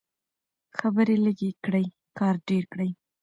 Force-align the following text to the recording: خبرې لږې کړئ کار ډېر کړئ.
خبرې 0.77 1.15
لږې 1.25 1.51
کړئ 1.65 1.85
کار 2.19 2.35
ډېر 2.49 2.63
کړئ. 2.73 2.89